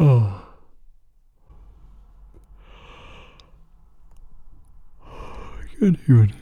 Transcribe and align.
Oh. 0.00 0.46
Good 5.80 5.98
evening, 6.02 6.34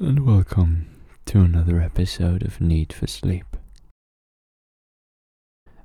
and 0.00 0.26
welcome 0.26 0.88
to 1.26 1.40
another 1.42 1.80
episode 1.80 2.42
of 2.42 2.60
Need 2.60 2.92
for 2.92 3.06
Sleep. 3.06 3.56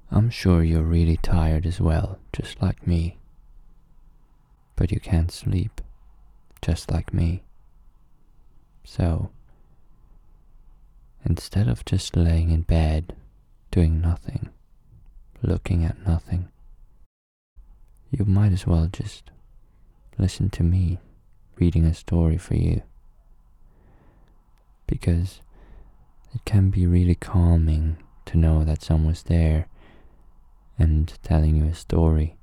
I'm 0.10 0.32
sure 0.32 0.64
you're 0.64 0.82
really 0.82 1.18
tired 1.18 1.68
as 1.68 1.80
well, 1.80 2.18
just 2.34 2.60
like 2.60 2.88
me. 2.88 3.18
But 4.76 4.92
you 4.92 5.00
can't 5.00 5.32
sleep, 5.32 5.82
just 6.64 6.90
like 6.90 7.14
me. 7.14 7.44
So, 8.84 9.30
instead 11.24 11.68
of 11.68 11.86
just 11.86 12.16
laying 12.16 12.50
in 12.50 12.64
bed, 12.64 13.16
doing 13.70 14.02
nothing, 14.02 14.50
looking 15.44 15.86
at 15.86 16.04
nothing, 16.04 16.50
you 18.12 18.26
might 18.26 18.52
as 18.52 18.68
well 18.68 18.88
just 18.88 19.32
listen 20.18 20.50
to 20.50 20.64
me 20.64 21.00
reading 21.58 21.86
a 21.86 21.94
story 21.94 22.38
for 22.38 22.56
you. 22.56 22.82
Because 24.88 25.42
it 26.34 26.44
can 26.46 26.70
be 26.70 26.86
really 26.86 27.16
calming 27.16 27.98
to 28.26 28.38
know 28.38 28.64
that 28.64 28.82
someone's 28.82 29.24
there 29.24 29.68
and 30.78 31.14
telling 31.24 31.56
you 31.56 31.66
a 31.66 31.74
story. 31.74 32.38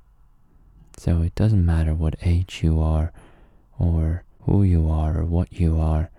So 0.97 1.21
it 1.21 1.35
doesn't 1.35 1.65
matter 1.65 1.93
what 1.93 2.15
age 2.23 2.61
you 2.63 2.79
are, 2.81 3.11
or 3.79 4.23
who 4.41 4.63
you 4.63 4.89
are, 4.89 5.19
or 5.19 5.25
what 5.25 5.51
you 5.53 5.79
are. 5.79 6.09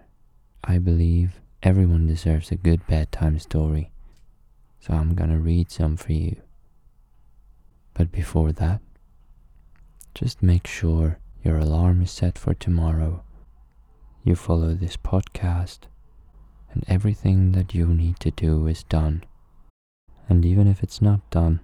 I 0.63 0.79
believe 0.79 1.41
everyone 1.63 2.07
deserves 2.07 2.51
a 2.51 2.57
good 2.57 2.87
bedtime 2.87 3.39
story. 3.39 3.91
So 4.81 4.95
I'm 4.95 5.15
gonna 5.15 5.39
read 5.39 5.71
some 5.71 5.97
for 5.97 6.13
you. 6.13 6.37
But 7.95 8.11
before 8.11 8.53
that, 8.53 8.81
just 10.15 10.43
make 10.43 10.67
sure 10.67 11.19
your 11.43 11.59
alarm 11.59 12.03
is 12.03 12.11
set 12.11 12.39
for 12.39 12.55
tomorrow. 12.55 13.25
You 14.23 14.37
follow 14.37 14.73
this 14.73 14.97
podcast, 14.97 15.81
and 16.73 16.85
everything 16.87 17.53
that 17.53 17.75
you 17.75 17.87
need 17.87 18.21
to 18.21 18.31
do 18.31 18.67
is 18.69 18.85
done. 18.85 19.25
And 20.29 20.45
even 20.45 20.69
if 20.69 20.83
it's 20.83 21.03
not 21.03 21.29
done, 21.31 21.61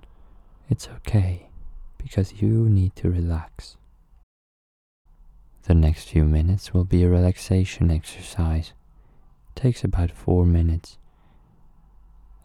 it's 0.69 0.89
okay 0.89 1.49
because 1.97 2.43
you 2.43 2.69
need 2.69 2.97
to 2.97 3.09
relax. 3.09 3.77
The 5.63 5.75
next 5.75 6.09
few 6.09 6.25
minutes 6.25 6.75
will 6.75 6.85
be 6.85 7.05
a 7.05 7.09
relaxation 7.09 7.91
exercise. 7.91 8.73
It 9.55 9.61
takes 9.61 9.85
about 9.85 10.11
four 10.11 10.45
minutes. 10.45 10.99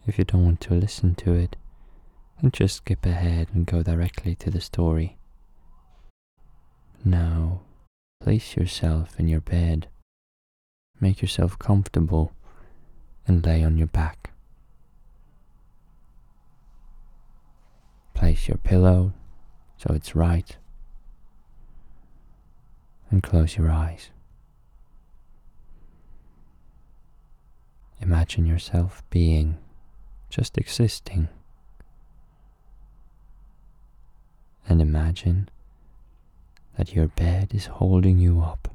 If 0.06 0.18
you 0.18 0.24
don't 0.24 0.44
want 0.44 0.60
to 0.62 0.74
listen 0.74 1.14
to 1.16 1.34
it, 1.34 1.56
then 2.40 2.52
just 2.52 2.76
skip 2.76 3.04
ahead 3.04 3.48
and 3.52 3.66
go 3.66 3.82
directly 3.82 4.34
to 4.36 4.50
the 4.50 4.60
story. 4.60 5.18
Now, 7.06 7.60
place 8.20 8.56
yourself 8.56 9.20
in 9.20 9.28
your 9.28 9.40
bed. 9.40 9.86
Make 10.98 11.22
yourself 11.22 11.56
comfortable 11.56 12.32
and 13.28 13.46
lay 13.46 13.62
on 13.62 13.78
your 13.78 13.86
back. 13.86 14.30
Place 18.12 18.48
your 18.48 18.56
pillow 18.56 19.12
so 19.76 19.94
it's 19.94 20.16
right 20.16 20.56
and 23.08 23.22
close 23.22 23.56
your 23.56 23.70
eyes. 23.70 24.10
Imagine 28.00 28.46
yourself 28.46 29.04
being 29.10 29.58
just 30.28 30.58
existing 30.58 31.28
and 34.68 34.82
imagine 34.82 35.48
that 36.76 36.94
your 36.94 37.08
bed 37.08 37.54
is 37.54 37.66
holding 37.66 38.18
you 38.18 38.40
up. 38.40 38.68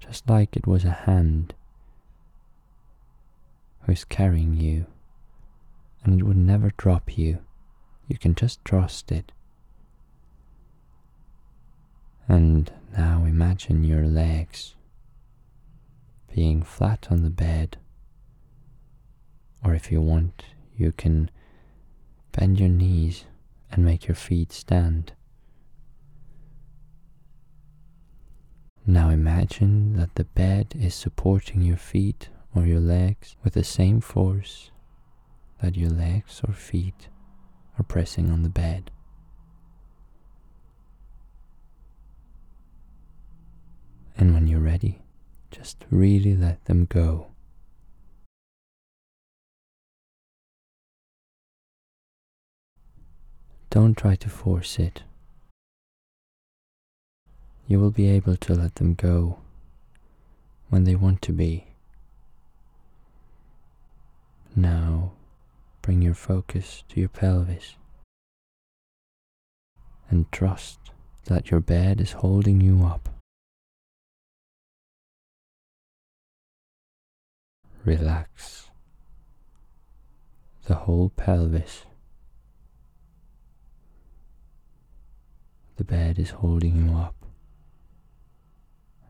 Just 0.00 0.28
like 0.28 0.56
it 0.56 0.66
was 0.66 0.84
a 0.84 0.90
hand 0.90 1.54
who 3.82 3.92
is 3.92 4.04
carrying 4.04 4.54
you, 4.54 4.86
and 6.02 6.20
it 6.20 6.24
would 6.24 6.36
never 6.36 6.72
drop 6.76 7.16
you. 7.18 7.38
You 8.08 8.18
can 8.18 8.34
just 8.34 8.64
trust 8.64 9.12
it. 9.12 9.32
And 12.28 12.72
now 12.96 13.24
imagine 13.24 13.84
your 13.84 14.06
legs 14.06 14.74
being 16.34 16.62
flat 16.62 17.08
on 17.10 17.22
the 17.22 17.30
bed, 17.30 17.76
or 19.64 19.74
if 19.74 19.90
you 19.90 20.00
want, 20.00 20.44
you 20.76 20.92
can 20.92 21.30
bend 22.32 22.60
your 22.60 22.68
knees 22.68 23.24
and 23.70 23.84
make 23.84 24.06
your 24.06 24.14
feet 24.14 24.52
stand. 24.52 25.12
Now 28.86 29.10
imagine 29.10 29.96
that 29.96 30.14
the 30.14 30.24
bed 30.24 30.74
is 30.78 30.94
supporting 30.94 31.62
your 31.62 31.76
feet 31.76 32.28
or 32.54 32.64
your 32.64 32.80
legs 32.80 33.36
with 33.42 33.54
the 33.54 33.64
same 33.64 34.00
force 34.00 34.70
that 35.60 35.76
your 35.76 35.90
legs 35.90 36.40
or 36.46 36.54
feet 36.54 37.08
are 37.78 37.84
pressing 37.84 38.30
on 38.30 38.42
the 38.42 38.48
bed. 38.48 38.90
And 44.16 44.32
when 44.32 44.46
you're 44.46 44.60
ready, 44.60 45.02
just 45.50 45.84
really 45.90 46.34
let 46.34 46.64
them 46.64 46.86
go. 46.86 47.32
Don't 53.76 53.94
try 53.94 54.16
to 54.16 54.30
force 54.30 54.78
it. 54.78 55.02
You 57.68 57.78
will 57.78 57.90
be 57.90 58.08
able 58.08 58.34
to 58.36 58.54
let 58.54 58.76
them 58.76 58.94
go 58.94 59.40
when 60.70 60.84
they 60.84 60.94
want 60.94 61.20
to 61.20 61.32
be. 61.34 61.66
Now, 64.56 65.12
bring 65.82 66.00
your 66.00 66.14
focus 66.14 66.84
to 66.88 67.00
your 67.00 67.10
pelvis 67.10 67.74
and 70.08 70.32
trust 70.32 70.78
that 71.26 71.50
your 71.50 71.60
bed 71.60 72.00
is 72.00 72.12
holding 72.12 72.62
you 72.62 72.82
up. 72.82 73.10
Relax 77.84 78.70
the 80.64 80.76
whole 80.76 81.10
pelvis. 81.10 81.85
The 85.76 85.84
bed 85.84 86.18
is 86.18 86.30
holding 86.30 86.86
you 86.88 86.96
up, 86.96 87.14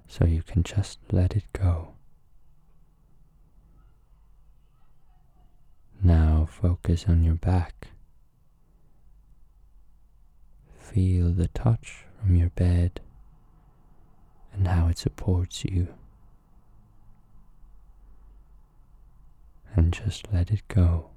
so 0.09 0.25
you 0.25 0.43
can 0.43 0.63
just 0.63 0.99
let 1.13 1.37
it 1.37 1.45
go. 1.53 1.95
Now 6.03 6.49
focus 6.51 7.07
on 7.09 7.25
your 7.25 7.35
back. 7.37 7.89
Feel 10.79 11.31
the 11.31 11.49
touch 11.49 12.05
from 12.21 12.37
your 12.37 12.51
bed 12.51 13.01
and 14.53 14.67
how 14.67 14.89
it 14.89 14.99
supports 14.99 15.65
you. 15.65 15.89
And 19.75 19.93
just 19.93 20.33
let 20.33 20.51
it 20.51 20.63
go. 20.69 21.11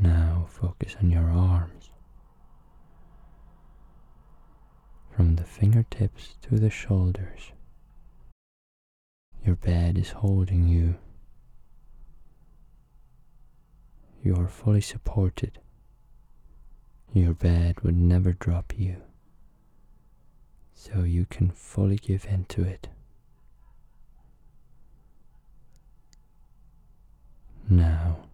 Now 0.00 0.41
focus 0.62 0.94
on 1.02 1.10
your 1.10 1.28
arms. 1.28 1.90
From 5.10 5.34
the 5.34 5.42
fingertips 5.44 6.36
to 6.42 6.56
the 6.56 6.70
shoulders, 6.70 7.52
your 9.44 9.56
bed 9.56 9.98
is 9.98 10.10
holding 10.10 10.68
you. 10.68 10.94
You 14.22 14.36
are 14.36 14.46
fully 14.46 14.80
supported. 14.80 15.58
Your 17.12 17.34
bed 17.34 17.80
would 17.80 17.96
never 17.96 18.32
drop 18.32 18.72
you, 18.78 19.02
so 20.74 21.00
you 21.02 21.26
can 21.26 21.50
fully 21.50 21.96
give 21.96 22.24
in 22.26 22.44
to 22.46 22.62
it. 22.62 22.88
Now, 27.68 28.28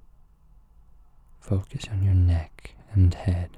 focus 1.49 1.87
on 1.91 2.03
your 2.03 2.13
neck 2.13 2.75
and 2.93 3.15
head. 3.15 3.57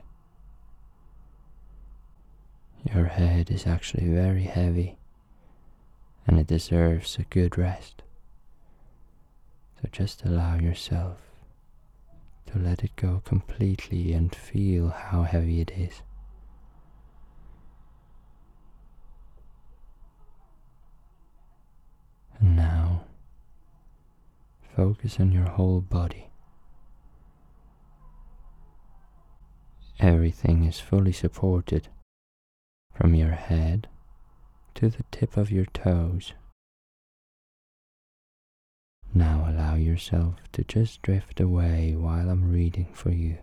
Your 2.94 3.06
head 3.06 3.50
is 3.50 3.66
actually 3.66 4.06
very 4.06 4.44
heavy 4.44 4.96
and 6.24 6.38
it 6.38 6.46
deserves 6.46 7.18
a 7.18 7.24
good 7.24 7.58
rest. 7.58 8.02
So 9.82 9.88
just 9.90 10.24
allow 10.24 10.54
yourself 10.54 11.18
to 12.46 12.60
let 12.60 12.84
it 12.84 12.94
go 12.94 13.22
completely 13.24 14.12
and 14.12 14.32
feel 14.32 14.90
how 14.90 15.24
heavy 15.24 15.60
it 15.60 15.72
is. 15.72 16.02
And 22.38 22.54
now 22.54 23.02
focus 24.76 25.18
on 25.18 25.32
your 25.32 25.48
whole 25.48 25.80
body. 25.80 26.29
Everything 30.02 30.64
is 30.64 30.80
fully 30.80 31.12
supported 31.12 31.88
from 32.94 33.14
your 33.14 33.32
head 33.32 33.86
to 34.74 34.88
the 34.88 35.02
tip 35.10 35.36
of 35.36 35.50
your 35.50 35.66
toes. 35.66 36.32
Now 39.12 39.44
allow 39.46 39.74
yourself 39.74 40.36
to 40.52 40.64
just 40.64 41.02
drift 41.02 41.38
away 41.38 41.94
while 41.96 42.30
I'm 42.30 42.50
reading 42.50 42.88
for 42.94 43.10
you. 43.10 43.40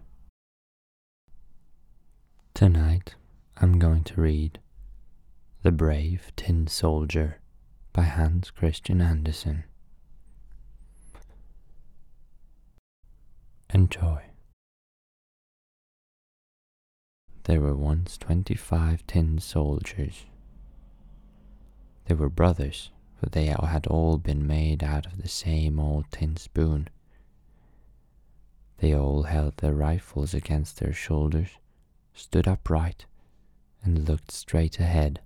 Tonight 2.56 3.14
I'm 3.58 3.78
going 3.78 4.04
to 4.06 4.20
read 4.20 4.58
The 5.62 5.72
Brave 5.72 6.32
Tin 6.36 6.66
Soldier 6.66 7.40
by 7.94 8.02
Hans 8.02 8.50
Christian 8.50 9.00
Andersen. 9.00 9.64
Enjoy. 13.72 14.24
There 17.48 17.62
were 17.62 17.76
once 17.76 18.18
twenty 18.18 18.56
five 18.56 19.08
tin 19.08 19.40
soldiers. 19.40 20.26
They 22.06 22.14
were 22.14 22.30
brothers 22.30 22.92
for 23.18 23.30
they 23.30 23.46
had 23.46 23.88
all 23.88 24.18
been 24.18 24.46
made 24.46 24.84
out 24.84 25.06
of 25.06 25.22
the 25.22 25.30
same 25.30 25.80
old 25.80 26.12
tin 26.12 26.36
spoon. 26.36 26.90
They 28.80 28.94
all 28.94 29.24
held 29.24 29.56
their 29.58 29.74
rifles 29.74 30.34
against 30.34 30.80
their 30.80 30.92
shoulders, 30.92 31.52
stood 32.14 32.50
upright, 32.50 33.06
and 33.82 34.08
looked 34.08 34.32
straight 34.32 34.78
ahead. 34.80 35.22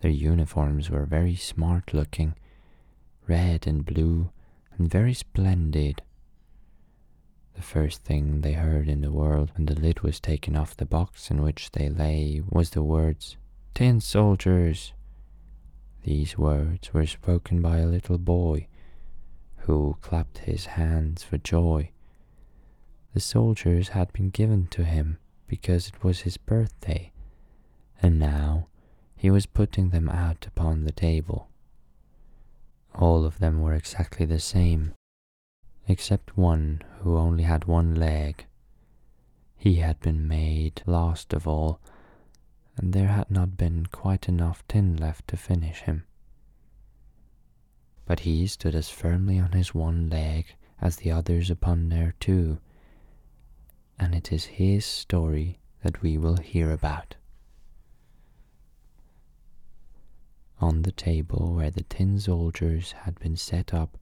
Their 0.00 0.10
uniforms 0.10 0.90
were 0.90 1.06
very 1.06 1.36
smart 1.36 1.94
looking, 1.94 2.34
red 3.28 3.64
and 3.64 3.86
blue, 3.86 4.30
and 4.76 4.90
very 4.90 5.14
splendid. 5.14 6.02
The 7.60 7.66
first 7.66 8.04
thing 8.04 8.40
they 8.40 8.54
heard 8.54 8.88
in 8.88 9.02
the 9.02 9.12
world 9.12 9.50
when 9.54 9.66
the 9.66 9.78
lid 9.78 10.00
was 10.00 10.18
taken 10.18 10.56
off 10.56 10.74
the 10.74 10.86
box 10.86 11.30
in 11.30 11.42
which 11.42 11.72
they 11.72 11.90
lay 11.90 12.40
was 12.48 12.70
the 12.70 12.82
words, 12.82 13.36
Tin 13.74 14.00
soldiers! 14.00 14.94
These 16.02 16.38
words 16.38 16.94
were 16.94 17.04
spoken 17.04 17.60
by 17.60 17.80
a 17.80 17.86
little 17.86 18.16
boy 18.16 18.66
who 19.58 19.98
clapped 20.00 20.38
his 20.38 20.64
hands 20.80 21.22
for 21.22 21.36
joy. 21.36 21.90
The 23.12 23.20
soldiers 23.20 23.90
had 23.90 24.10
been 24.14 24.30
given 24.30 24.66
to 24.68 24.82
him 24.82 25.18
because 25.46 25.88
it 25.88 26.02
was 26.02 26.20
his 26.20 26.38
birthday, 26.38 27.12
and 28.00 28.18
now 28.18 28.68
he 29.14 29.30
was 29.30 29.44
putting 29.44 29.90
them 29.90 30.08
out 30.08 30.46
upon 30.46 30.84
the 30.84 30.92
table. 30.92 31.50
All 32.94 33.26
of 33.26 33.38
them 33.38 33.60
were 33.60 33.74
exactly 33.74 34.24
the 34.24 34.40
same, 34.40 34.94
except 35.90 36.36
one 36.36 36.82
who 37.00 37.16
only 37.16 37.42
had 37.42 37.64
one 37.64 37.94
leg. 37.94 38.46
He 39.56 39.76
had 39.76 40.00
been 40.00 40.26
made 40.26 40.82
last 40.86 41.32
of 41.34 41.46
all 41.46 41.80
and 42.80 42.94
there 42.94 43.08
had 43.08 43.30
not 43.30 43.58
been 43.58 43.84
quite 43.92 44.26
enough 44.26 44.66
tin 44.66 44.96
left 44.96 45.28
to 45.28 45.36
finish 45.36 45.80
him. 45.80 46.04
But 48.06 48.20
he 48.20 48.46
stood 48.46 48.74
as 48.74 48.88
firmly 48.88 49.38
on 49.38 49.52
his 49.52 49.74
one 49.74 50.08
leg 50.08 50.46
as 50.80 50.96
the 50.96 51.10
others 51.10 51.50
upon 51.50 51.90
their 51.90 52.14
two, 52.20 52.58
and 53.98 54.14
it 54.14 54.32
is 54.32 54.46
his 54.46 54.86
story 54.86 55.58
that 55.82 56.00
we 56.00 56.16
will 56.16 56.38
hear 56.38 56.70
about. 56.70 57.16
On 60.58 60.80
the 60.80 60.92
table 60.92 61.52
where 61.54 61.70
the 61.70 61.82
tin 61.82 62.18
soldiers 62.18 62.92
had 62.92 63.18
been 63.18 63.36
set 63.36 63.74
up 63.74 63.98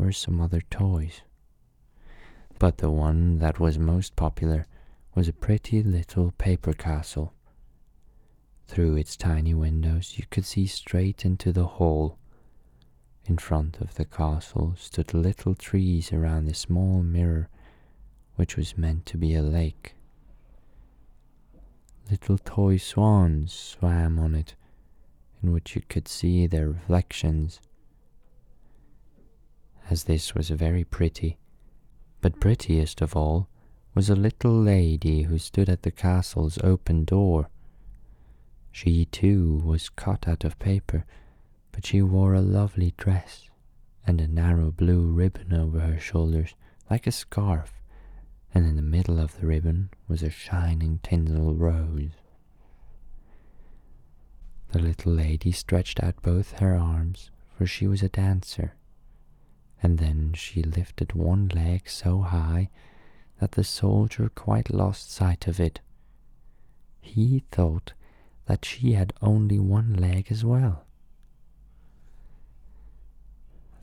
were 0.00 0.12
some 0.12 0.40
other 0.40 0.62
toys, 0.70 1.22
but 2.58 2.78
the 2.78 2.90
one 2.90 3.38
that 3.38 3.60
was 3.60 3.78
most 3.78 4.16
popular 4.16 4.66
was 5.14 5.28
a 5.28 5.32
pretty 5.32 5.82
little 5.82 6.32
paper 6.32 6.72
castle 6.72 7.32
through 8.70 8.94
its 8.94 9.16
tiny 9.16 9.52
windows, 9.52 10.14
you 10.16 10.24
could 10.30 10.44
see 10.44 10.64
straight 10.64 11.24
into 11.24 11.50
the 11.50 11.66
hall. 11.66 12.16
In 13.26 13.36
front 13.36 13.80
of 13.80 13.96
the 13.96 14.04
castle 14.04 14.74
stood 14.78 15.12
little 15.12 15.56
trees 15.56 16.12
around 16.12 16.48
a 16.48 16.54
small 16.54 17.02
mirror, 17.02 17.48
which 18.36 18.56
was 18.56 18.78
meant 18.78 19.06
to 19.06 19.18
be 19.18 19.34
a 19.34 19.42
lake. 19.42 19.94
Little 22.08 22.38
toy 22.38 22.76
swans 22.76 23.52
swam 23.52 24.20
on 24.20 24.36
it, 24.36 24.54
in 25.42 25.50
which 25.50 25.74
you 25.74 25.82
could 25.88 26.06
see 26.06 26.46
their 26.46 26.68
reflections. 26.68 27.60
As 29.90 30.04
this 30.04 30.34
was 30.34 30.48
very 30.48 30.84
pretty, 30.84 31.36
but 32.22 32.40
prettiest 32.40 33.02
of 33.02 33.14
all 33.14 33.48
was 33.94 34.08
a 34.08 34.16
little 34.16 34.58
lady 34.58 35.24
who 35.24 35.36
stood 35.36 35.68
at 35.68 35.82
the 35.82 35.90
castle's 35.90 36.56
open 36.62 37.04
door 37.04 37.50
she 38.72 39.04
too 39.06 39.60
was 39.64 39.88
cut 39.88 40.28
out 40.28 40.44
of 40.44 40.58
paper, 40.58 41.04
but 41.72 41.84
she 41.84 42.02
wore 42.02 42.34
a 42.34 42.40
lovely 42.40 42.94
dress 42.96 43.50
and 44.06 44.20
a 44.20 44.28
narrow 44.28 44.70
blue 44.70 45.10
ribbon 45.10 45.52
over 45.52 45.80
her 45.80 45.98
shoulders 45.98 46.54
like 46.88 47.06
a 47.06 47.12
scarf, 47.12 47.82
and 48.54 48.66
in 48.66 48.76
the 48.76 48.82
middle 48.82 49.18
of 49.18 49.38
the 49.40 49.46
ribbon 49.46 49.90
was 50.08 50.22
a 50.22 50.30
shining 50.30 51.00
tinsel 51.02 51.54
rose. 51.54 52.12
The 54.70 54.78
little 54.78 55.12
lady 55.12 55.52
stretched 55.52 56.02
out 56.02 56.22
both 56.22 56.58
her 56.58 56.76
arms, 56.76 57.30
for 57.56 57.66
she 57.66 57.86
was 57.88 58.02
a 58.02 58.08
dancer, 58.08 58.74
and 59.82 59.98
then 59.98 60.32
she 60.34 60.62
lifted 60.62 61.12
one 61.14 61.48
leg 61.48 61.88
so 61.88 62.20
high 62.20 62.68
that 63.38 63.52
the 63.52 63.64
soldier 63.64 64.30
quite 64.34 64.70
lost 64.72 65.10
sight 65.12 65.46
of 65.46 65.58
it. 65.58 65.80
He 67.00 67.44
thought 67.50 67.94
that 68.46 68.64
she 68.64 68.92
had 68.92 69.12
only 69.22 69.58
one 69.58 69.94
leg 69.94 70.26
as 70.30 70.44
well. 70.44 70.84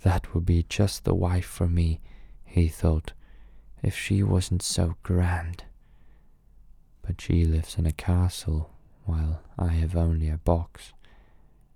That 0.03 0.33
would 0.33 0.45
be 0.45 0.63
just 0.69 1.03
the 1.03 1.15
wife 1.15 1.45
for 1.45 1.67
me, 1.67 1.99
he 2.45 2.67
thought, 2.67 3.13
if 3.81 3.97
she 3.97 4.21
wasn't 4.21 4.61
so 4.61 4.95
grand. 5.03 5.63
But 7.01 7.19
she 7.19 7.45
lives 7.45 7.77
in 7.77 7.85
a 7.85 7.91
castle, 7.91 8.69
while 9.05 9.41
I 9.57 9.69
have 9.69 9.95
only 9.95 10.29
a 10.29 10.37
box, 10.37 10.93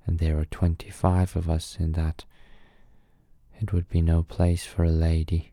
and 0.06 0.20
there 0.20 0.38
are 0.38 0.46
twenty 0.46 0.90
five 0.90 1.36
of 1.36 1.50
us 1.50 1.78
in 1.80 1.94
that. 1.94 2.26
It 3.62 3.72
would 3.74 3.88
be 3.90 4.02
no 4.02 4.24
place 4.24 4.66
for 4.66 4.84
a 4.84 4.90
lady. 4.90 5.52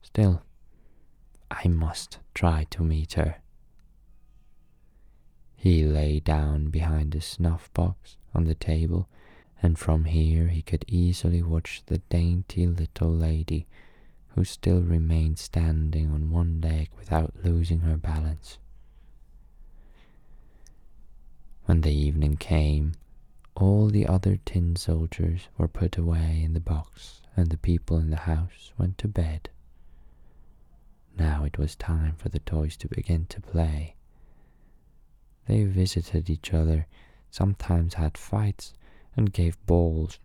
Still, 0.00 0.42
I 1.50 1.66
must 1.66 2.18
try 2.34 2.68
to 2.70 2.84
meet 2.84 3.14
her. 3.14 3.38
He 5.56 5.84
lay 5.84 6.20
down 6.20 6.70
behind 6.70 7.16
a 7.16 7.20
snuff 7.20 7.68
box 7.74 8.16
on 8.32 8.44
the 8.44 8.54
table, 8.54 9.08
and 9.60 9.76
from 9.76 10.04
here 10.04 10.48
he 10.48 10.62
could 10.62 10.84
easily 10.86 11.42
watch 11.42 11.82
the 11.86 11.98
dainty 11.98 12.64
little 12.68 13.12
lady 13.12 13.66
who 14.36 14.44
still 14.44 14.80
remained 14.80 15.40
standing 15.40 16.12
on 16.12 16.30
one 16.30 16.60
leg 16.60 16.90
without 16.96 17.34
losing 17.42 17.80
her 17.80 17.96
balance. 17.96 18.58
When 21.64 21.80
the 21.80 21.92
evening 21.92 22.36
came, 22.36 22.92
all 23.60 23.88
the 23.88 24.06
other 24.06 24.38
tin 24.46 24.74
soldiers 24.74 25.48
were 25.58 25.68
put 25.68 25.98
away 25.98 26.40
in 26.42 26.54
the 26.54 26.60
box, 26.60 27.20
and 27.36 27.50
the 27.50 27.58
people 27.58 27.98
in 27.98 28.08
the 28.08 28.16
house 28.16 28.72
went 28.78 28.96
to 28.96 29.06
bed. 29.06 29.50
Now 31.18 31.44
it 31.44 31.58
was 31.58 31.76
time 31.76 32.14
for 32.16 32.30
the 32.30 32.38
toys 32.38 32.76
to 32.78 32.88
begin 32.88 33.26
to 33.26 33.40
play. 33.40 33.96
They 35.46 35.64
visited 35.64 36.30
each 36.30 36.54
other, 36.54 36.86
sometimes 37.30 37.94
had 37.94 38.16
fights, 38.16 38.72
and 39.14 39.32
gave 39.32 39.64
balls. 39.66 40.18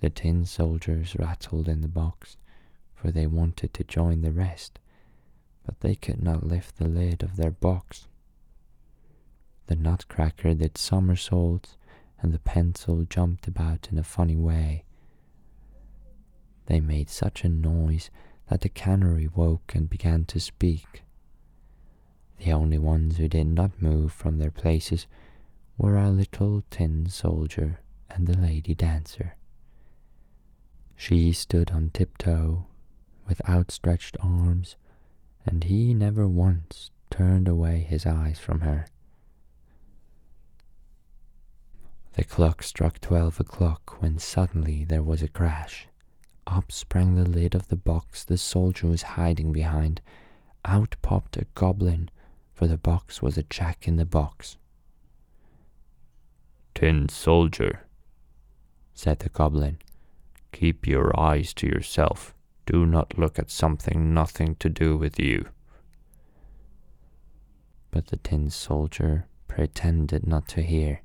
The 0.00 0.10
tin 0.10 0.44
soldiers 0.44 1.14
rattled 1.16 1.68
in 1.68 1.82
the 1.82 1.88
box, 1.88 2.36
for 2.94 3.12
they 3.12 3.28
wanted 3.28 3.72
to 3.74 3.84
join 3.84 4.22
the 4.22 4.32
rest, 4.32 4.80
but 5.64 5.78
they 5.80 5.94
could 5.94 6.20
not 6.20 6.44
lift 6.44 6.78
the 6.78 6.88
lid 6.88 7.22
of 7.22 7.36
their 7.36 7.52
box. 7.52 8.08
The 9.66 9.76
nutcracker 9.76 10.54
did 10.54 10.76
somersaults, 10.76 11.76
and 12.22 12.32
the 12.32 12.38
pencil 12.38 13.04
jumped 13.04 13.46
about 13.46 13.88
in 13.90 13.98
a 13.98 14.04
funny 14.04 14.36
way. 14.36 14.84
They 16.66 16.80
made 16.80 17.10
such 17.10 17.44
a 17.44 17.48
noise 17.48 18.10
that 18.48 18.60
the 18.60 18.68
canary 18.68 19.28
woke 19.28 19.74
and 19.74 19.90
began 19.90 20.24
to 20.26 20.40
speak. 20.40 21.02
The 22.38 22.52
only 22.52 22.78
ones 22.78 23.16
who 23.16 23.28
did 23.28 23.48
not 23.48 23.82
move 23.82 24.12
from 24.12 24.38
their 24.38 24.50
places 24.50 25.06
were 25.76 25.98
our 25.98 26.10
little 26.10 26.62
tin 26.70 27.06
soldier 27.08 27.80
and 28.08 28.26
the 28.26 28.36
lady 28.36 28.74
dancer. 28.74 29.36
She 30.96 31.32
stood 31.32 31.70
on 31.72 31.90
tiptoe 31.90 32.66
with 33.26 33.48
outstretched 33.48 34.16
arms, 34.20 34.76
and 35.44 35.64
he 35.64 35.94
never 35.94 36.28
once 36.28 36.90
turned 37.10 37.48
away 37.48 37.80
his 37.80 38.06
eyes 38.06 38.38
from 38.38 38.60
her. 38.60 38.86
The 42.14 42.24
clock 42.24 42.62
struck 42.62 43.00
twelve 43.00 43.40
o'clock 43.40 44.02
when 44.02 44.18
suddenly 44.18 44.84
there 44.84 45.02
was 45.02 45.22
a 45.22 45.28
crash. 45.28 45.88
Up 46.46 46.70
sprang 46.70 47.14
the 47.14 47.28
lid 47.28 47.54
of 47.54 47.68
the 47.68 47.76
box 47.76 48.22
the 48.24 48.36
soldier 48.36 48.86
was 48.86 49.02
hiding 49.02 49.52
behind. 49.52 50.00
Out 50.64 50.96
popped 51.00 51.36
a 51.36 51.46
goblin, 51.54 52.10
for 52.52 52.66
the 52.66 52.76
box 52.76 53.22
was 53.22 53.38
a 53.38 53.44
jack 53.44 53.88
in 53.88 53.96
the 53.96 54.04
box. 54.04 54.58
Tin 56.74 57.08
soldier, 57.08 57.86
said 58.92 59.20
the 59.20 59.28
goblin, 59.28 59.78
keep 60.52 60.86
your 60.86 61.18
eyes 61.18 61.54
to 61.54 61.66
yourself. 61.66 62.34
Do 62.66 62.86
not 62.86 63.18
look 63.18 63.38
at 63.38 63.50
something 63.50 64.12
nothing 64.12 64.54
to 64.56 64.68
do 64.68 64.96
with 64.96 65.18
you. 65.18 65.48
But 67.90 68.08
the 68.08 68.18
tin 68.18 68.50
soldier 68.50 69.26
pretended 69.48 70.26
not 70.26 70.46
to 70.48 70.62
hear. 70.62 71.00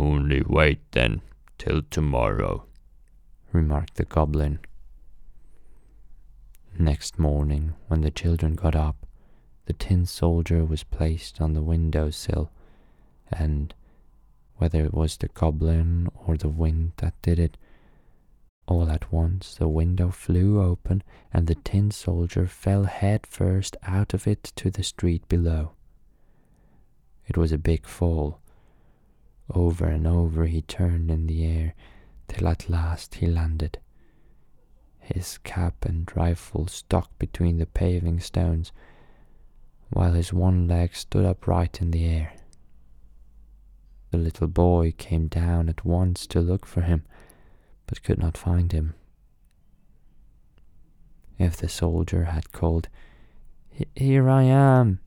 Only 0.00 0.42
wait 0.46 0.78
then 0.92 1.22
till 1.58 1.82
tomorrow, 1.90 2.66
remarked 3.50 3.96
the 3.96 4.04
goblin. 4.04 4.60
Next 6.78 7.18
morning, 7.18 7.74
when 7.88 8.02
the 8.02 8.12
children 8.12 8.54
got 8.54 8.76
up, 8.76 9.04
the 9.66 9.72
tin 9.72 10.06
soldier 10.06 10.64
was 10.64 10.84
placed 10.84 11.40
on 11.40 11.54
the 11.54 11.62
window 11.62 12.10
sill, 12.10 12.52
and 13.32 13.74
whether 14.58 14.84
it 14.84 14.94
was 14.94 15.16
the 15.16 15.28
goblin 15.28 16.08
or 16.26 16.36
the 16.36 16.48
wind 16.48 16.92
that 16.98 17.20
did 17.20 17.40
it, 17.40 17.56
all 18.68 18.88
at 18.88 19.12
once 19.12 19.56
the 19.56 19.66
window 19.66 20.10
flew 20.10 20.62
open 20.62 21.02
and 21.32 21.48
the 21.48 21.56
tin 21.56 21.90
soldier 21.90 22.46
fell 22.46 22.84
head 22.84 23.26
first 23.26 23.76
out 23.82 24.14
of 24.14 24.28
it 24.28 24.44
to 24.54 24.70
the 24.70 24.84
street 24.84 25.26
below. 25.28 25.72
It 27.26 27.36
was 27.36 27.50
a 27.50 27.58
big 27.58 27.84
fall. 27.84 28.40
Over 29.54 29.86
and 29.86 30.06
over 30.06 30.46
he 30.46 30.62
turned 30.62 31.10
in 31.10 31.26
the 31.26 31.44
air 31.44 31.74
till 32.28 32.48
at 32.48 32.68
last 32.68 33.16
he 33.16 33.26
landed. 33.26 33.78
His 34.98 35.38
cap 35.38 35.84
and 35.84 36.10
rifle 36.14 36.66
stuck 36.66 37.18
between 37.18 37.58
the 37.58 37.66
paving 37.66 38.20
stones, 38.20 38.72
while 39.90 40.12
his 40.12 40.32
one 40.32 40.68
leg 40.68 40.94
stood 40.94 41.24
upright 41.24 41.80
in 41.80 41.92
the 41.92 42.04
air. 42.04 42.34
The 44.10 44.18
little 44.18 44.48
boy 44.48 44.92
came 44.96 45.28
down 45.28 45.68
at 45.68 45.84
once 45.84 46.26
to 46.28 46.40
look 46.40 46.66
for 46.66 46.82
him, 46.82 47.04
but 47.86 48.02
could 48.02 48.18
not 48.18 48.36
find 48.36 48.72
him. 48.72 48.94
If 51.38 51.56
the 51.56 51.68
soldier 51.68 52.24
had 52.24 52.52
called, 52.52 52.88
Here 53.94 54.28
I 54.28 54.42
am, 54.42 55.00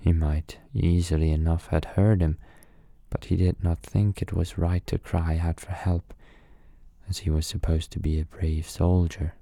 he 0.00 0.12
might 0.12 0.58
easily 0.74 1.30
enough 1.30 1.68
have 1.68 1.84
heard 1.84 2.20
him, 2.20 2.38
but 3.14 3.26
he 3.26 3.36
did 3.36 3.62
not 3.62 3.78
think 3.78 4.20
it 4.20 4.32
was 4.32 4.58
right 4.58 4.84
to 4.88 4.98
cry 4.98 5.38
out 5.38 5.60
for 5.60 5.70
help, 5.70 6.12
as 7.08 7.18
he 7.18 7.30
was 7.30 7.46
supposed 7.46 7.92
to 7.92 8.00
be 8.00 8.18
a 8.18 8.24
brave 8.24 8.68
soldier. 8.68 9.34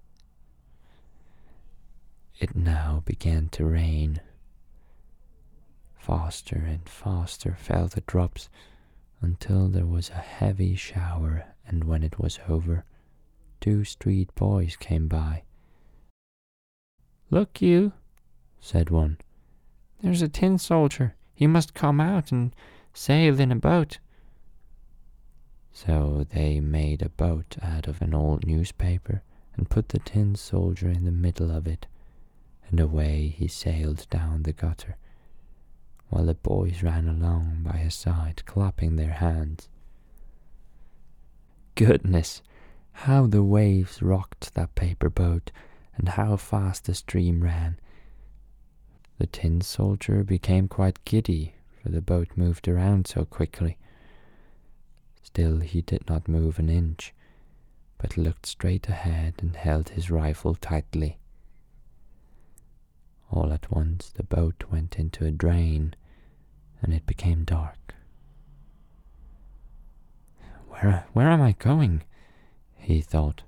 It 2.39 2.55
now 2.55 3.03
began 3.07 3.49
to 3.53 3.65
rain. 3.65 4.21
Faster 5.97 6.63
and 6.69 6.87
faster 6.87 7.57
fell 7.59 7.89
the 7.89 8.03
drops 8.03 8.51
until 9.23 9.69
there 9.69 9.87
was 9.87 10.11
a 10.11 10.17
heavy 10.17 10.77
shower, 10.77 11.47
and 11.67 11.85
when 11.85 12.03
it 12.03 12.19
was 12.19 12.41
over, 12.51 12.85
two 13.59 13.85
street 13.85 14.35
boys 14.35 14.77
came 14.77 15.09
by. 15.09 15.45
Look 17.31 17.63
you, 17.63 17.95
said 18.61 18.91
one, 18.91 19.17
there's 20.03 20.21
a 20.21 20.29
tin 20.29 20.59
soldier. 20.59 21.15
He 21.35 21.47
must 21.47 21.73
come 21.73 22.03
out 22.03 22.33
and 22.33 22.55
sail 22.93 23.41
in 23.41 23.53
a 23.53 23.57
boat. 23.57 23.99
So 25.73 26.27
they 26.31 26.61
made 26.61 27.03
a 27.03 27.09
boat 27.09 27.57
out 27.63 27.89
of 27.89 28.03
an 28.03 28.15
old 28.15 28.47
newspaper 28.47 29.23
and 29.57 29.71
put 29.71 29.91
the 29.91 29.99
tin 29.99 30.35
soldier 30.35 30.89
in 30.89 31.05
the 31.05 31.13
middle 31.13 31.51
of 31.51 31.67
it, 31.67 31.87
and 32.69 32.79
away 32.79 33.29
he 33.29 33.49
sailed 33.49 34.07
down 34.11 34.43
the 34.43 34.53
gutter 34.53 34.97
while 36.13 36.27
the 36.27 36.35
boys 36.35 36.83
ran 36.83 37.09
along 37.09 37.63
by 37.63 37.79
his 37.79 37.95
side, 37.95 38.45
clapping 38.45 38.97
their 38.97 39.13
hands. 39.13 39.71
Goodness, 41.75 42.43
how 42.93 43.27
the 43.27 43.43
waves 43.43 44.03
rocked 44.03 44.53
that 44.53 44.75
paper 44.75 45.09
boat, 45.09 45.51
and 45.97 46.11
how 46.11 46.37
fast 46.37 46.85
the 46.85 46.93
stream 46.93 47.43
ran. 47.43 47.79
The 49.19 49.27
tin 49.27 49.63
soldier 49.63 50.23
became 50.23 50.69
quite 50.69 51.03
giddy, 51.07 51.55
for 51.83 51.89
the 51.89 52.01
boat 52.01 52.29
moved 52.37 52.69
around 52.69 53.07
so 53.07 53.25
quickly. 53.25 53.77
Still, 55.23 55.61
he 55.61 55.83
did 55.83 56.09
not 56.09 56.29
move 56.29 56.59
an 56.59 56.69
inch, 56.69 57.13
but 57.99 58.17
looked 58.17 58.47
straight 58.47 58.89
ahead 58.89 59.35
and 59.39 59.57
held 59.57 59.91
his 59.91 60.11
rifle 60.11 60.55
tightly. 60.55 61.19
All 63.31 63.53
at 63.53 63.71
once 63.71 64.11
the 64.11 64.23
boat 64.23 64.65
went 64.71 64.99
into 64.99 65.25
a 65.25 65.31
drain, 65.31 65.95
and 66.83 66.93
it 66.93 67.07
became 67.07 67.45
dark. 67.45 67.95
Where, 70.69 71.07
where 71.13 71.31
am 71.31 71.41
I 71.41 71.53
going? 71.53 72.03
he 72.77 73.01
thought. 73.01 73.43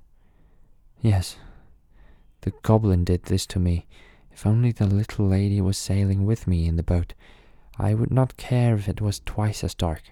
Yes, 1.01 1.37
the 2.41 2.51
goblin 2.63 3.03
did 3.03 3.23
this 3.23 3.45
to 3.47 3.59
me. 3.59 3.85
If 4.31 4.45
only 4.45 4.71
the 4.71 4.87
little 4.87 5.27
lady 5.27 5.61
was 5.61 5.77
sailing 5.77 6.25
with 6.25 6.47
me 6.47 6.65
in 6.65 6.75
the 6.75 6.83
boat, 6.83 7.13
I 7.77 7.93
would 7.93 8.11
not 8.11 8.37
care 8.37 8.75
if 8.75 8.87
it 8.87 9.01
was 9.01 9.19
twice 9.19 9.63
as 9.63 9.73
dark. 9.73 10.03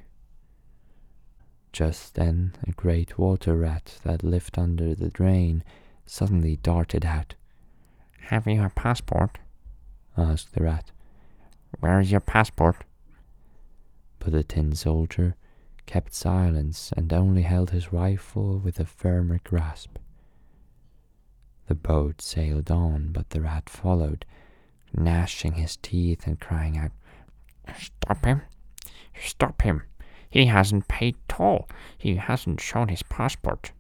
Just 1.72 2.16
then, 2.16 2.54
a 2.68 2.72
great 2.72 3.18
water 3.18 3.56
rat 3.56 4.00
that 4.04 4.24
lived 4.24 4.60
under 4.60 4.94
the 4.94 5.10
drain 5.10 5.64
suddenly 6.06 6.58
darted 6.58 7.06
out. 7.06 7.36
Have 8.28 8.48
you 8.48 8.64
a 8.64 8.70
passport? 8.70 9.40
asked 10.18 10.54
the 10.54 10.64
rat. 10.64 10.92
Where 11.80 12.00
is 12.00 12.12
your 12.12 12.20
passport? 12.20 12.84
But 14.20 14.34
the 14.34 14.44
tin 14.44 14.76
soldier 14.76 15.36
kept 15.86 16.14
silence 16.14 16.94
and 16.96 17.12
only 17.12 17.42
held 17.42 17.72
his 17.72 17.92
rifle 17.92 18.60
with 18.60 18.80
a 18.80 18.86
firmer 18.86 19.40
grasp. 19.44 19.98
The 21.68 21.76
boat 21.76 22.22
sailed 22.22 22.70
on, 22.70 23.12
but 23.12 23.32
the 23.32 23.42
rat 23.42 23.70
followed, 23.70 24.26
gnashing 24.94 25.54
his 25.54 25.78
teeth 25.78 26.28
and 26.28 26.40
crying 26.40 26.78
out, 26.78 26.92
Stop 27.78 28.26
him! 28.26 28.42
Stop 29.20 29.62
him! 29.62 29.84
He 30.30 30.48
hasn't 30.48 30.88
paid 30.88 31.16
toll. 31.28 31.68
He 31.98 32.16
hasn't 32.16 32.60
shown 32.60 32.88
his 32.88 33.04
passport. 33.04 33.72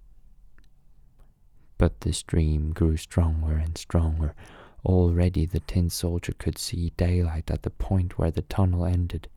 But 1.77 2.01
the 2.01 2.13
stream 2.13 2.71
grew 2.73 2.97
stronger 2.97 3.53
and 3.57 3.77
stronger. 3.77 4.35
Already 4.85 5.45
the 5.45 5.61
tin 5.61 5.89
soldier 5.89 6.33
could 6.37 6.57
see 6.57 6.93
daylight 6.97 7.49
at 7.49 7.63
the 7.63 7.69
point 7.69 8.17
where 8.17 8.31
the 8.31 8.43
tunnel 8.43 8.85
ended. 8.85 9.27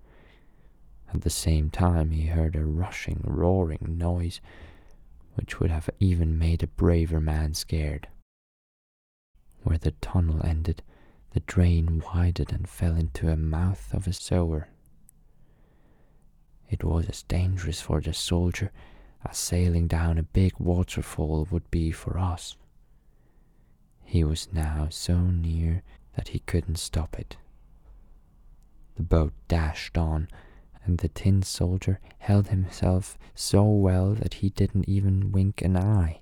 At 1.15 1.23
the 1.23 1.31
same 1.31 1.71
time, 1.71 2.11
he 2.11 2.27
heard 2.27 2.57
a 2.57 2.65
rushing, 2.65 3.23
roaring 3.25 3.97
noise 3.97 4.41
which 5.37 5.61
would 5.61 5.71
have 5.71 5.91
even 6.01 6.39
made 6.39 6.63
a 6.63 6.67
braver 6.67 7.21
man 7.21 7.55
scared. 7.55 8.09
Where 9.63 9.79
the 9.79 9.91
tunnel 9.93 10.45
ended, 10.45 10.83
the 11.37 11.41
drain 11.41 12.03
widened 12.15 12.51
and 12.51 12.67
fell 12.67 12.97
into 12.97 13.29
a 13.29 13.37
mouth 13.37 13.93
of 13.93 14.07
a 14.07 14.13
sewer. 14.15 14.69
It 16.71 16.83
was 16.83 17.11
as 17.11 17.25
dangerous 17.25 17.79
for 17.79 18.01
the 18.01 18.15
soldier 18.15 18.73
as 19.23 19.37
sailing 19.37 19.87
down 19.87 20.17
a 20.17 20.23
big 20.23 20.55
waterfall 20.59 21.47
would 21.51 21.71
be 21.71 21.91
for 21.93 22.17
us. 22.17 22.57
He 24.03 24.25
was 24.25 24.49
now 24.51 24.87
so 24.89 25.19
near 25.19 25.83
that 26.15 26.29
he 26.29 26.39
couldn't 26.39 26.79
stop 26.79 27.19
it. 27.19 27.37
The 28.95 29.03
boat 29.03 29.35
dashed 29.47 29.99
on 29.99 30.29
and 30.87 30.97
the 30.97 31.09
tin 31.09 31.43
soldier 31.43 32.01
held 32.17 32.49
himself 32.49 33.19
so 33.35 33.63
well 33.63 34.15
that 34.15 34.35
he 34.41 34.49
didn't 34.49 34.89
even 34.89 35.33
wink 35.33 35.61
an 35.61 35.77
eye. 35.77 36.21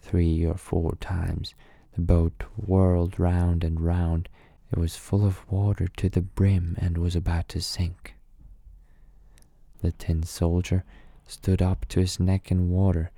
Three 0.00 0.44
or 0.44 0.58
four 0.58 0.96
times 0.96 1.54
the 1.96 2.02
boat 2.02 2.44
whirled 2.56 3.18
round 3.18 3.64
and 3.64 3.80
round. 3.80 4.28
It 4.70 4.78
was 4.78 4.94
full 4.96 5.26
of 5.26 5.50
water 5.50 5.88
to 5.96 6.08
the 6.08 6.20
brim 6.20 6.76
and 6.78 6.98
was 6.98 7.16
about 7.16 7.48
to 7.50 7.60
sink. 7.60 8.14
The 9.80 9.90
tin 9.92 10.22
soldier 10.22 10.84
stood 11.26 11.60
up 11.60 11.86
to 11.88 12.00
his 12.00 12.20
neck 12.20 12.52
in 12.52 12.70
water. 12.70 13.10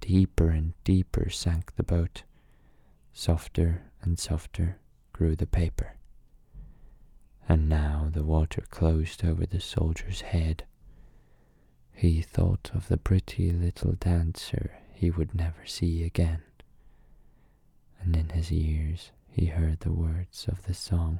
Deeper 0.00 0.50
and 0.50 0.74
deeper 0.84 1.28
sank 1.30 1.74
the 1.74 1.82
boat. 1.82 2.22
Softer 3.12 3.82
and 4.02 4.18
softer 4.18 4.78
grew 5.12 5.34
the 5.34 5.46
paper 5.46 5.96
and 7.48 7.68
now 7.68 8.08
the 8.12 8.24
water 8.24 8.62
closed 8.70 9.24
over 9.24 9.46
the 9.46 9.60
soldier's 9.60 10.22
head. 10.22 10.64
He 11.92 12.20
thought 12.20 12.70
of 12.74 12.88
the 12.88 12.96
pretty 12.96 13.50
little 13.50 13.92
dancer 13.92 14.78
he 14.92 15.10
would 15.10 15.34
never 15.34 15.64
see 15.64 16.02
again, 16.02 16.42
and 18.06 18.16
in 18.16 18.28
his 18.28 18.52
ears 18.52 19.10
he 19.28 19.46
heard 19.46 19.80
the 19.80 19.92
words 19.92 20.46
of 20.48 20.64
the 20.64 20.72
song. 20.72 21.18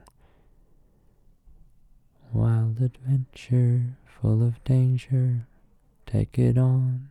Wild 2.33 2.81
adventure, 2.81 3.97
full 4.05 4.41
of 4.43 4.63
danger, 4.63 5.49
take 6.07 6.39
it 6.39 6.57
on, 6.57 7.09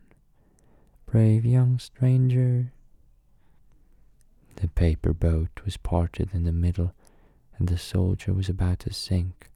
brave 1.05 1.45
young 1.45 1.77
stranger. 1.77 2.71
The 4.55 4.69
paper 4.69 5.13
boat 5.13 5.61
was 5.65 5.75
parted 5.75 6.29
in 6.33 6.45
the 6.45 6.53
middle, 6.53 6.93
and 7.57 7.67
the 7.67 7.77
soldier 7.77 8.33
was 8.33 8.47
about 8.47 8.79
to 8.79 8.93
sink 8.93 9.49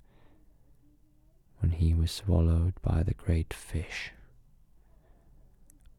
when 1.62 1.72
he 1.72 1.94
was 1.94 2.12
swallowed 2.12 2.74
by 2.82 3.04
the 3.04 3.14
great 3.14 3.54
fish. 3.54 4.12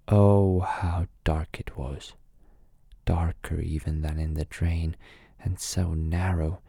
Oh, 0.09 0.61
how 0.61 1.07
dark 1.25 1.59
it 1.59 1.77
was! 1.77 2.13
Darker 3.11 3.61
even 3.61 4.03
than 4.03 4.21
in 4.21 4.35
the 4.35 4.45
drain, 4.45 4.95
and 5.43 5.59
so 5.59 5.95
narrow. 5.95 6.61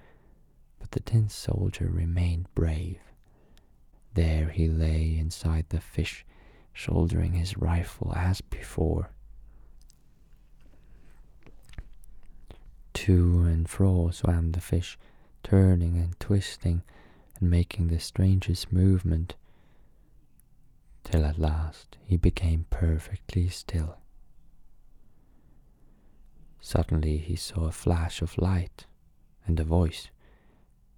But 0.79 0.89
the 0.89 1.00
tin 1.00 1.29
soldier 1.29 1.88
remained 1.88 2.48
brave. 2.55 2.98
There 4.15 4.50
he 4.50 4.67
lay 4.67 5.15
inside 5.19 5.67
the 5.69 5.79
fish, 5.79 6.25
shouldering 6.74 7.33
his 7.33 7.60
rifle 7.60 8.12
as 8.15 8.41
before. 8.41 9.12
To 12.95 13.43
and 13.43 13.69
fro 13.69 14.10
swam 14.10 14.53
the 14.53 14.62
fish, 14.62 14.98
turning 15.43 15.95
and 15.95 16.19
twisting 16.19 16.81
and 17.39 17.51
making 17.51 17.89
the 17.89 18.00
strangest 18.00 18.74
movement, 18.74 19.36
till 21.03 21.24
at 21.24 21.38
last 21.38 21.98
he 22.03 22.17
became 22.17 22.65
perfectly 22.71 23.48
still. 23.48 24.00
Suddenly 26.71 27.17
he 27.17 27.35
saw 27.35 27.65
a 27.65 27.71
flash 27.73 28.21
of 28.21 28.37
light 28.37 28.85
and 29.45 29.59
a 29.59 29.65
voice. 29.65 30.09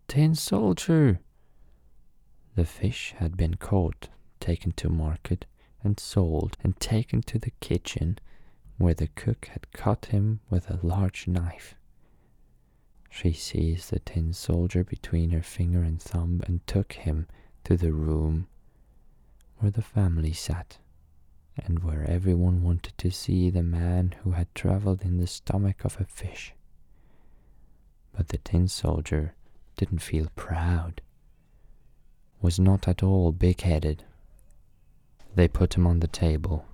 Tin 0.08 0.36
soldier! 0.36 1.20
The 2.54 2.64
fish 2.64 3.16
had 3.18 3.36
been 3.36 3.56
caught, 3.56 4.10
taken 4.40 4.74
to 4.74 4.88
market, 4.88 5.48
and 5.84 6.00
sold, 6.00 6.58
and 6.64 6.80
taken 6.80 7.24
to 7.24 7.40
the 7.40 7.50
kitchen, 7.60 8.20
where 8.78 8.94
the 8.94 9.08
cook 9.08 9.48
had 9.48 9.72
cut 9.72 10.06
him 10.06 10.42
with 10.48 10.70
a 10.70 10.80
large 10.86 11.28
knife. 11.28 11.74
She 13.10 13.34
seized 13.34 13.90
the 13.90 13.98
tin 13.98 14.34
soldier 14.34 14.84
between 14.84 15.32
her 15.32 15.42
finger 15.42 15.82
and 15.82 16.00
thumb 16.00 16.44
and 16.46 16.66
took 16.68 16.94
him 16.94 17.26
to 17.64 17.78
the 17.78 17.94
room 17.94 18.46
where 19.58 19.72
the 19.72 19.82
family 19.82 20.34
sat, 20.34 20.78
and 21.58 21.84
where 21.84 22.10
everyone 22.10 22.64
wanted 22.64 22.98
to 22.98 23.12
see 23.12 23.50
the 23.50 23.64
man 23.64 24.16
who 24.24 24.32
had 24.32 24.54
traveled 24.56 25.04
in 25.04 25.18
the 25.18 25.28
stomach 25.28 25.86
of 25.86 26.00
a 26.00 26.06
fish. 26.06 26.54
But 28.16 28.30
the 28.30 28.38
tin 28.40 28.68
soldier 28.68 29.36
didn't 29.78 30.00
feel 30.00 30.28
proud, 30.36 31.02
was 32.42 32.60
not 32.60 32.88
at 32.88 33.04
all 33.04 33.32
big 33.32 33.62
headed. 33.62 34.04
They 35.36 35.48
put 35.48 35.76
him 35.76 35.88
on 35.88 36.00
the 36.00 36.08
table. 36.08 36.66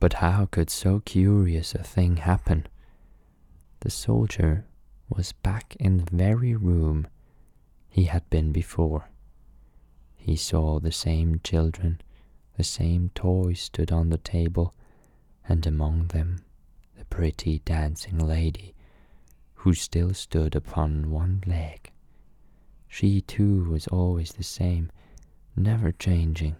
But 0.00 0.14
how 0.14 0.46
could 0.46 0.70
so 0.70 1.00
curious 1.00 1.74
a 1.74 1.82
thing 1.82 2.18
happen? 2.18 2.66
The 3.80 3.90
soldier 3.90 4.64
was 5.08 5.32
back 5.32 5.76
in 5.80 5.98
the 5.98 6.10
very 6.10 6.54
room 6.54 7.06
he 7.88 8.04
had 8.04 8.28
been 8.30 8.52
before. 8.52 9.08
He 10.16 10.36
saw 10.36 10.78
the 10.78 10.92
same 10.92 11.40
children, 11.42 12.00
the 12.58 12.62
same 12.64 13.10
toys 13.14 13.58
stood 13.58 13.90
on 13.90 14.10
the 14.10 14.18
table, 14.18 14.74
and 15.48 15.66
among 15.66 16.08
them 16.08 16.44
the 16.98 17.06
pretty 17.06 17.60
dancing 17.60 18.18
lady, 18.18 18.74
who 19.54 19.72
still 19.72 20.12
stood 20.12 20.54
upon 20.54 21.10
one 21.10 21.42
leg. 21.46 21.90
She 22.86 23.22
too 23.22 23.64
was 23.70 23.86
always 23.88 24.32
the 24.32 24.44
same, 24.44 24.92
never 25.56 25.90
changing. 25.92 26.56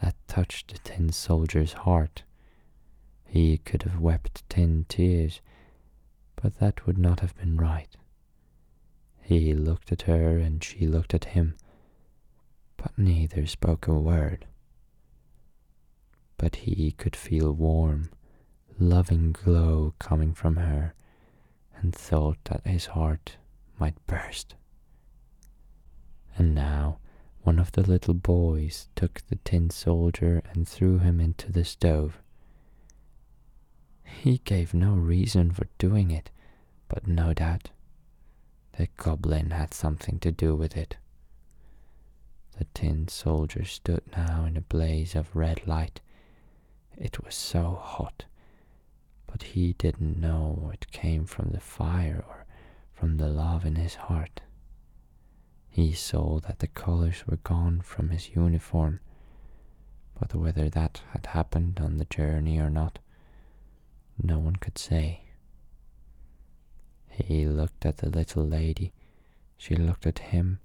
That 0.00 0.16
touched 0.26 0.72
the 0.72 0.78
tin 0.78 1.12
soldier's 1.12 1.74
heart. 1.74 2.22
He 3.26 3.58
could 3.58 3.82
have 3.82 4.00
wept 4.00 4.48
tin 4.48 4.86
tears 4.88 5.42
but 6.44 6.58
that 6.58 6.86
would 6.86 6.98
not 6.98 7.20
have 7.20 7.34
been 7.36 7.56
right. 7.56 7.96
He 9.22 9.54
looked 9.54 9.92
at 9.92 10.02
her 10.02 10.38
and 10.38 10.62
she 10.62 10.86
looked 10.86 11.14
at 11.14 11.24
him, 11.24 11.56
but 12.76 12.96
neither 12.96 13.46
spoke 13.46 13.86
a 13.86 13.92
word. 13.94 14.46
But 16.36 16.56
he 16.56 16.92
could 16.92 17.16
feel 17.16 17.52
warm, 17.52 18.10
loving 18.78 19.32
glow 19.32 19.94
coming 19.98 20.34
from 20.34 20.56
her, 20.56 20.94
and 21.76 21.94
thought 21.94 22.38
that 22.44 22.66
his 22.66 22.86
heart 22.86 23.36
might 23.78 24.06
burst. 24.06 24.54
And 26.36 26.54
now 26.54 26.98
one 27.42 27.58
of 27.58 27.72
the 27.72 27.82
little 27.82 28.14
boys 28.14 28.88
took 28.96 29.20
the 29.28 29.36
tin 29.36 29.70
soldier 29.70 30.42
and 30.52 30.66
threw 30.66 30.98
him 30.98 31.20
into 31.20 31.52
the 31.52 31.64
stove. 31.64 32.20
He 34.02 34.38
gave 34.38 34.72
no 34.72 34.94
reason 34.94 35.50
for 35.50 35.66
doing 35.78 36.10
it, 36.10 36.30
but 36.88 37.06
no 37.06 37.34
doubt 37.34 37.70
the 38.76 38.88
goblin 38.96 39.50
had 39.50 39.74
something 39.74 40.18
to 40.20 40.32
do 40.32 40.54
with 40.56 40.76
it. 40.76 40.96
The 42.58 42.64
tin 42.74 43.08
soldier 43.08 43.64
stood 43.64 44.02
now 44.16 44.44
in 44.44 44.56
a 44.56 44.60
blaze 44.60 45.14
of 45.14 45.34
red 45.34 45.66
light. 45.66 46.00
It 46.96 47.24
was 47.24 47.34
so 47.34 47.74
hot, 47.82 48.24
but 49.26 49.42
he 49.42 49.72
didn't 49.72 50.20
know 50.20 50.70
it 50.72 50.90
came 50.92 51.26
from 51.26 51.50
the 51.50 51.60
fire 51.60 52.24
or 52.28 52.46
from 52.92 53.16
the 53.16 53.28
love 53.28 53.64
in 53.64 53.74
his 53.74 53.96
heart. 53.96 54.40
He 55.68 55.92
saw 55.92 56.38
that 56.40 56.60
the 56.60 56.68
colors 56.68 57.26
were 57.26 57.38
gone 57.38 57.80
from 57.80 58.10
his 58.10 58.30
uniform, 58.36 59.00
but 60.18 60.34
whether 60.34 60.68
that 60.70 61.02
had 61.10 61.26
happened 61.26 61.80
on 61.80 61.98
the 61.98 62.04
journey 62.04 62.58
or 62.58 62.70
not, 62.70 63.00
no 64.22 64.38
one 64.38 64.56
could 64.56 64.78
say. 64.78 65.22
He 67.10 67.46
looked 67.46 67.84
at 67.84 67.96
the 67.98 68.08
little 68.08 68.44
lady, 68.46 68.92
she 69.56 69.74
looked 69.74 70.06
at 70.06 70.18
him, 70.20 70.60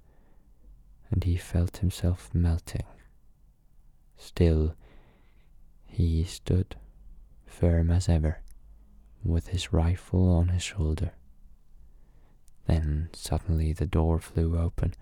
and 1.12 1.24
he 1.24 1.36
felt 1.36 1.78
himself 1.78 2.30
melting. 2.34 2.86
Still, 4.18 4.76
he 5.86 6.24
stood 6.24 6.76
firm 7.46 7.90
as 7.90 8.08
ever, 8.08 8.42
with 9.24 9.48
his 9.48 9.74
rifle 9.74 10.30
on 10.30 10.50
his 10.50 10.64
shoulder. 10.64 11.12
Then 12.68 13.10
suddenly 13.14 13.74
the 13.74 13.88
door 13.88 14.20
flew 14.20 14.58
open, 14.58 14.94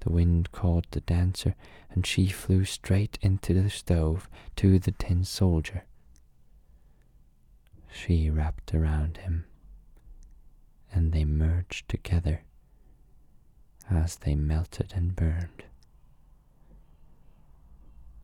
the 0.00 0.10
wind 0.10 0.50
caught 0.52 0.90
the 0.90 1.00
dancer, 1.00 1.54
and 1.90 2.04
she 2.06 2.26
flew 2.26 2.64
straight 2.64 3.18
into 3.22 3.54
the 3.54 3.70
stove 3.70 4.28
to 4.56 4.78
the 4.78 4.92
tin 4.92 5.24
soldier. 5.24 5.84
She 7.92 8.30
wrapped 8.30 8.74
around 8.74 9.18
him 9.18 9.44
and 10.92 11.12
they 11.12 11.24
merged 11.24 11.88
together 11.88 12.42
as 13.90 14.16
they 14.16 14.34
melted 14.34 14.92
and 14.94 15.14
burned. 15.16 15.64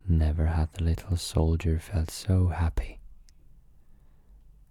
Never 0.07 0.47
had 0.47 0.73
the 0.73 0.83
little 0.83 1.17
soldier 1.17 1.79
felt 1.79 2.09
so 2.11 2.47
happy. 2.47 2.99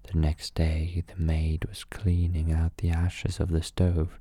The 0.04 0.18
next 0.18 0.54
day, 0.54 1.04
the 1.06 1.20
maid 1.22 1.64
was 1.66 1.84
cleaning 1.84 2.50
out 2.50 2.76
the 2.78 2.90
ashes 2.90 3.38
of 3.40 3.50
the 3.50 3.62
stove. 3.62 4.18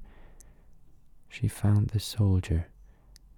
She 1.29 1.47
found 1.47 1.89
the 1.89 1.99
soldier 1.99 2.67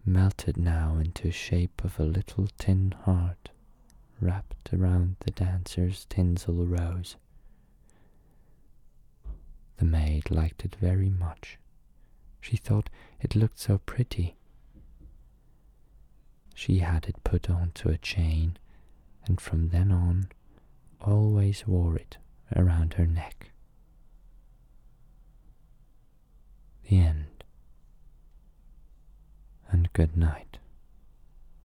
melted 0.05 0.57
now 0.57 0.95
into 0.97 1.31
shape 1.31 1.83
of 1.83 1.99
a 1.99 2.03
little 2.03 2.47
tin 2.57 2.91
heart 3.05 3.49
wrapped 4.21 4.73
around 4.73 5.15
the 5.19 5.31
dancer's 5.31 6.05
tinsel 6.05 6.65
rose. 6.65 7.15
The 9.77 9.85
maid 9.85 10.29
liked 10.29 10.65
it 10.65 10.75
very 10.75 11.09
much. 11.09 11.57
She 12.41 12.57
thought 12.57 12.89
it 13.19 13.35
looked 13.35 13.59
so 13.59 13.79
pretty. 13.79 14.35
She 16.55 16.79
had 16.79 17.05
it 17.07 17.23
put 17.23 17.49
onto 17.49 17.89
a 17.89 17.97
chain, 17.97 18.57
and 19.25 19.39
from 19.39 19.69
then 19.69 19.91
on 19.91 20.29
always 21.01 21.65
wore 21.65 21.95
it 21.95 22.17
around 22.55 22.93
her 22.95 23.05
neck. 23.07 23.51
The 26.89 26.99
end. 26.99 27.43
And 29.71 29.91
good 29.93 30.17
night. 30.17 30.57